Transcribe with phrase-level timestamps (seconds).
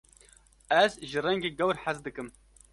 [0.83, 2.29] Ez ji rengê gewr hez dikim.